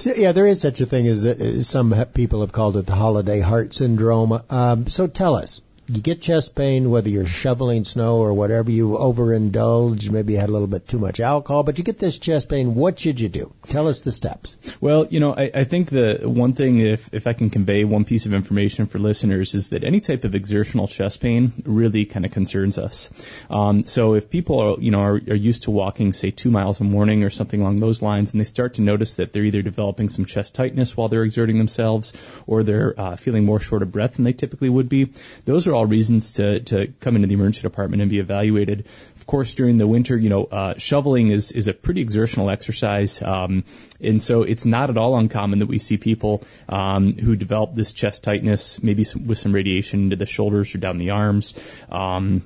[0.00, 2.94] So, yeah, there is such a thing as uh, some people have called it the
[2.94, 4.40] holiday heart syndrome.
[4.48, 5.60] Um, so tell us,
[5.92, 8.70] you get chest pain whether you're shoveling snow or whatever.
[8.70, 12.18] You overindulge, maybe you had a little bit too much alcohol, but you get this
[12.18, 12.74] chest pain.
[12.74, 13.52] What should you do?
[13.64, 14.56] Tell us the steps.
[14.80, 18.04] Well, you know, I, I think the one thing, if if I can convey one
[18.04, 22.24] piece of information for listeners, is that any type of exertional chest pain really kind
[22.24, 23.10] of concerns us.
[23.50, 26.80] Um, so if people are, you know, are, are used to walking, say, two miles
[26.80, 29.62] a morning or something along those lines, and they start to notice that they're either
[29.62, 32.12] developing some chest tightness while they're exerting themselves,
[32.46, 35.10] or they're uh, feeling more short of breath than they typically would be,
[35.44, 38.86] those are all reasons to, to come into the emergency department and be evaluated.
[39.16, 43.22] Of course, during the winter, you know, uh, shoveling is, is a pretty exertional exercise.
[43.22, 43.64] Um,
[44.00, 47.92] and so it's not at all uncommon that we see people um, who develop this
[47.92, 51.54] chest tightness, maybe some, with some radiation into the shoulders or down the arms.
[51.90, 52.42] Um,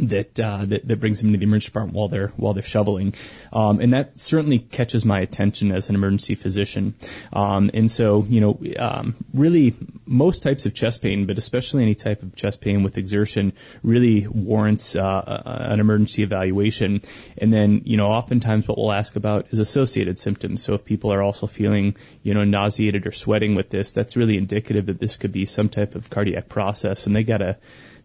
[0.00, 3.14] that, uh, that that brings them to the emergency department while they're while they're shoveling,
[3.52, 6.94] um, and that certainly catches my attention as an emergency physician.
[7.32, 9.74] Um, and so, you know, um, really
[10.06, 14.26] most types of chest pain, but especially any type of chest pain with exertion, really
[14.26, 17.00] warrants uh, an emergency evaluation.
[17.36, 20.62] And then, you know, oftentimes what we'll ask about is associated symptoms.
[20.62, 24.38] So if people are also feeling, you know, nauseated or sweating with this, that's really
[24.38, 27.58] indicative that this could be some type of cardiac process, and they gotta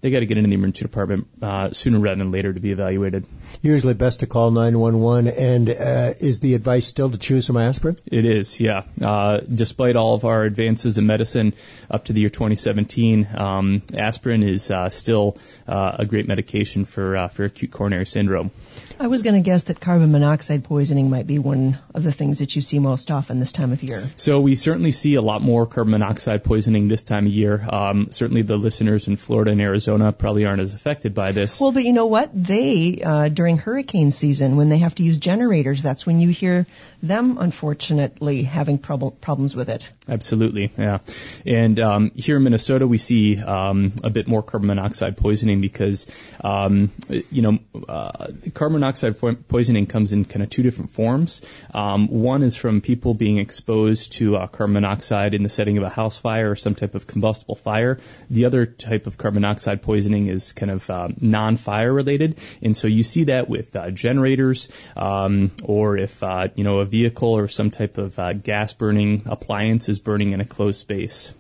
[0.03, 2.73] they got to get into the emergency department uh, sooner rather than later to be
[2.73, 3.25] evaluated.
[3.61, 5.27] Usually best to call 911.
[5.29, 7.95] And uh, is the advice still to choose some aspirin?
[8.05, 8.83] It is, yeah.
[9.01, 11.53] Uh, despite all of our advances in medicine
[11.89, 15.37] up to the year 2017, um, aspirin is uh, still
[15.69, 18.51] uh, a great medication for uh, for acute coronary syndrome.
[18.99, 22.39] I was going to guess that carbon monoxide poisoning might be one of the things
[22.39, 24.03] that you see most often this time of year.
[24.17, 27.65] So we certainly see a lot more carbon monoxide poisoning this time of year.
[27.67, 31.60] Um, certainly the listeners in Florida and Arizona probably aren't as affected by this.
[31.60, 32.32] Well, but you know what?
[32.34, 36.65] They, uh, during hurricane season, when they have to use generators, that's when you hear
[37.01, 39.91] them, unfortunately, having prob- problems with it.
[40.08, 40.99] Absolutely, yeah.
[41.45, 46.08] And um, here in Minnesota, we see um, a bit more carbon monoxide poisoning because,
[46.41, 51.41] um, you know, uh, carbon monoxide poisoning comes in kind of two different forms.
[51.73, 55.84] Um, one is from people being exposed to uh, carbon monoxide in the setting of
[55.84, 57.99] a house fire or some type of combustible fire.
[58.29, 62.88] The other type of carbon monoxide poisoning is kind of um, non-fire related, and so
[62.88, 67.47] you see that with uh, generators um, or if uh, you know a vehicle or
[67.47, 71.34] some type of uh, gas burning appliance is burning in a closed space.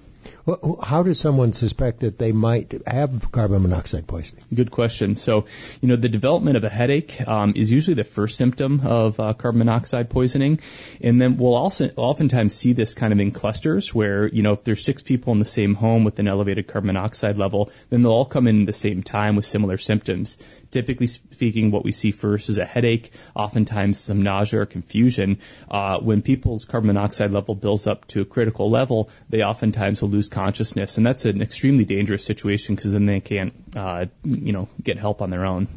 [0.45, 4.43] How does someone suspect that they might have carbon monoxide poisoning?
[4.53, 5.15] Good question.
[5.15, 5.45] So,
[5.79, 9.33] you know, the development of a headache um, is usually the first symptom of uh,
[9.35, 10.59] carbon monoxide poisoning,
[10.99, 14.65] and then we'll also oftentimes see this kind of in clusters where, you know, if
[14.65, 18.11] there's six people in the same home with an elevated carbon monoxide level, then they'll
[18.11, 20.39] all come in at the same time with similar symptoms.
[20.71, 25.39] Typically speaking, what we see first is a headache, oftentimes some nausea or confusion.
[25.71, 30.09] Uh, when people's carbon monoxide level builds up to a critical level, they oftentimes will
[30.09, 34.67] lose consciousness, and that's an extremely dangerous situation because then they can't, uh, you know,
[34.81, 35.67] get help on their own.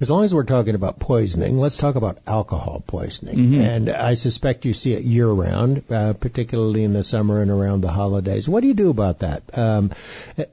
[0.00, 3.36] As long as we're talking about poisoning, let's talk about alcohol poisoning.
[3.36, 3.60] Mm-hmm.
[3.60, 7.80] And I suspect you see it year round, uh, particularly in the summer and around
[7.80, 8.48] the holidays.
[8.48, 9.56] What do you do about that?
[9.56, 9.90] Um,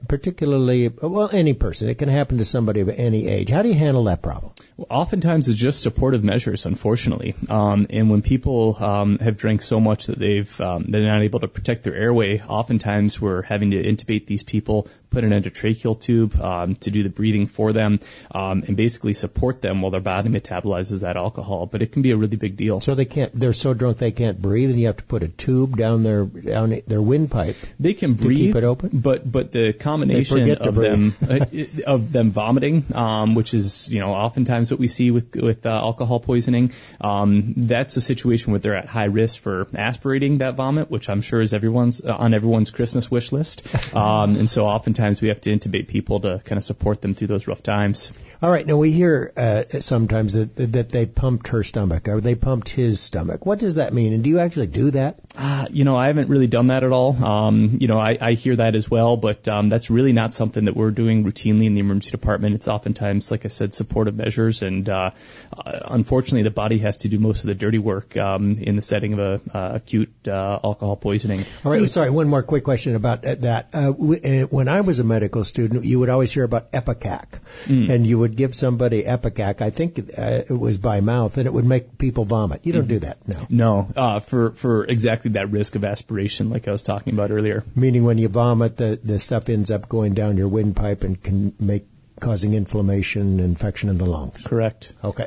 [0.08, 1.88] particularly, well, any person.
[1.88, 3.50] It can happen to somebody of any age.
[3.50, 4.52] How do you handle that problem?
[4.76, 7.34] Well, oftentimes it's just supportive measures, unfortunately.
[7.48, 11.40] Um, and when people um, have drank so much that they've um, they're not able
[11.40, 16.40] to protect their airway, oftentimes we're having to intubate these people, put an endotracheal tube
[16.40, 18.00] um, to do the breathing for them,
[18.30, 21.66] um, and basically support them while their body metabolizes that alcohol.
[21.66, 22.80] But it can be a really big deal.
[22.80, 23.32] So they can't.
[23.34, 26.24] They're so drunk they can't breathe, and you have to put a tube down their
[26.24, 27.56] down their windpipe.
[27.78, 31.46] They can breathe, keep it open, but but the combination of them uh,
[31.86, 35.70] of them vomiting, um, which is you know oftentimes what we see with with uh,
[35.70, 36.72] alcohol poisoning.
[37.00, 41.22] Um, that's a situation where they're at high risk for aspirating that vomit, which I'm
[41.22, 43.66] sure is everyone's uh, on everyone's Christmas wish list.
[43.92, 47.26] Um, and so oftentimes we have to intubate people to kind of support them through
[47.26, 48.12] those rough times.
[48.42, 48.66] All right.
[48.66, 53.00] Now we hear uh, sometimes that that they pumped her stomach or they pumped his
[53.00, 53.44] stomach.
[53.44, 54.12] What does that mean?
[54.12, 55.18] And do you actually do that?
[55.36, 57.12] Uh, you know, I haven't really done that at all.
[57.24, 60.66] Um, you know, I, I hear that as well, but um, that's really not something
[60.66, 62.54] that we're doing routinely in the emergency department.
[62.54, 65.10] It's oftentimes, like I said, supportive measures, and uh,
[65.56, 68.82] uh, unfortunately, the body has to do most of the dirty work um, in the
[68.82, 71.44] setting of a uh, acute uh, alcohol poisoning.
[71.64, 71.88] All right.
[71.88, 72.10] Sorry.
[72.10, 73.68] One more quick question about that.
[73.74, 77.90] Uh, uh, when I was a medical student, you would always hear about Ipecac, mm.
[77.90, 81.52] and you would give somebody Ipecac, I think uh, it was by mouth, and it
[81.52, 82.66] would make people vomit.
[82.66, 83.46] You don't do that, no.
[83.48, 87.64] No, uh, for for exactly that risk of aspiration, like I was talking about earlier.
[87.74, 91.54] Meaning, when you vomit, the the stuff ends up going down your windpipe and can
[91.58, 91.86] make
[92.20, 94.46] causing inflammation, infection in the lungs.
[94.46, 94.92] Correct.
[95.02, 95.26] Okay.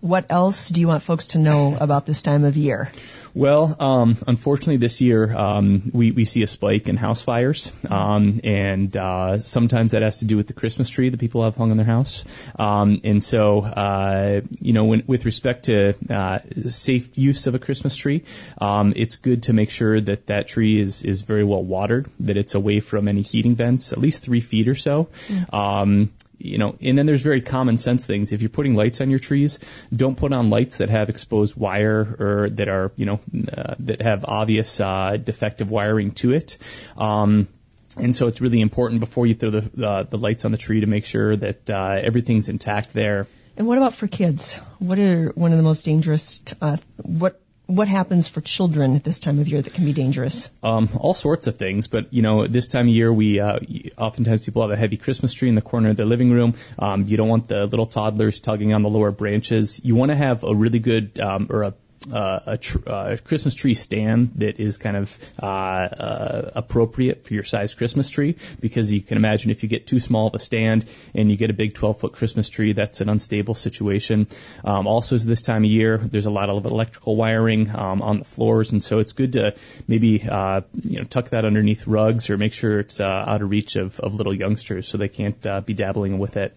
[0.00, 2.90] What else do you want folks to know about this time of year?
[3.34, 8.40] Well, um, unfortunately, this year um, we we see a spike in house fires, um,
[8.42, 11.70] and uh, sometimes that has to do with the Christmas tree that people have hung
[11.70, 12.24] in their house.
[12.58, 17.58] Um, and so, uh, you know, when, with respect to uh, safe use of a
[17.58, 18.24] Christmas tree,
[18.58, 22.36] um, it's good to make sure that that tree is is very well watered, that
[22.36, 25.04] it's away from any heating vents, at least three feet or so.
[25.28, 26.08] Mm
[26.40, 28.32] you know, and then there's very common sense things.
[28.32, 29.58] If you're putting lights on your trees,
[29.94, 33.20] don't put on lights that have exposed wire or that are, you know,
[33.56, 36.56] uh, that have obvious uh, defective wiring to it.
[36.96, 37.48] Um,
[37.96, 40.80] and so it's really important before you throw the uh, the lights on the tree
[40.80, 43.26] to make sure that uh, everything's intact there.
[43.56, 44.58] And what about for kids?
[44.78, 46.40] What are one of the most dangerous?
[46.62, 47.40] Uh, what
[47.70, 50.50] what happens for children at this time of year that can be dangerous?
[50.62, 53.60] Um, all sorts of things, but you know, this time of year, we uh,
[53.96, 56.54] oftentimes people have a heavy Christmas tree in the corner of their living room.
[56.78, 59.80] Um, you don't want the little toddlers tugging on the lower branches.
[59.84, 61.74] You want to have a really good um, or a
[62.12, 67.24] uh, a, tr- uh, a Christmas tree stand that is kind of uh, uh, appropriate
[67.24, 70.34] for your size Christmas tree because you can imagine if you get too small of
[70.34, 74.26] a stand and you get a big 12 foot Christmas tree, that's an unstable situation.
[74.64, 78.24] Um, also, this time of year, there's a lot of electrical wiring um, on the
[78.24, 79.54] floors, and so it's good to
[79.86, 83.50] maybe uh, you know tuck that underneath rugs or make sure it's uh, out of
[83.50, 86.56] reach of, of little youngsters so they can't be dabbling with it.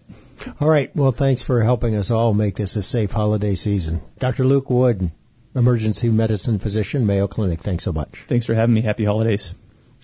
[0.60, 0.94] All right.
[0.94, 4.00] Well, thanks for helping us all make this a safe holiday season.
[4.18, 4.44] Dr.
[4.44, 5.10] Luke Wood,
[5.54, 7.60] emergency medicine physician, Mayo Clinic.
[7.60, 8.24] Thanks so much.
[8.26, 8.82] Thanks for having me.
[8.82, 9.54] Happy holidays.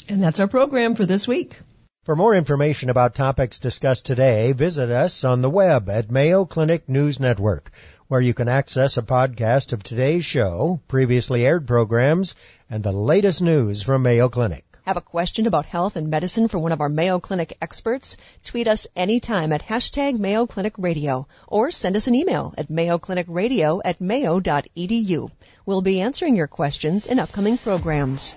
[0.09, 1.59] And that's our program for this week.
[2.05, 6.89] For more information about topics discussed today, visit us on the web at Mayo Clinic
[6.89, 7.71] News Network,
[8.09, 12.35] where you can access a podcast of today's show, previously aired programs,
[12.71, 14.65] and the latest news from Mayo Clinic.
[14.91, 18.17] Have a question about health and medicine for one of our Mayo Clinic experts?
[18.45, 23.83] Tweet us anytime at hashtag Mayo Clinic Radio or send us an email at mayoclinicradio
[23.85, 25.31] at mayo.edu.
[25.65, 28.35] We'll be answering your questions in upcoming programs.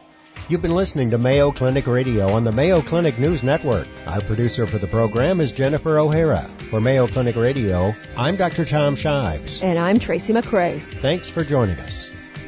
[0.47, 3.87] You've been listening to Mayo Clinic Radio on the Mayo Clinic News Network.
[4.05, 6.41] Our producer for the program is Jennifer O'Hara.
[6.69, 8.63] For Mayo Clinic Radio, I'm Dr.
[8.63, 9.63] Tom Shives.
[9.63, 10.79] And I'm Tracy McCray.
[11.01, 12.12] Thanks for joining us.